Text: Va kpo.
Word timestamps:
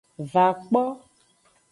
Va 0.31 0.45
kpo. 0.61 0.81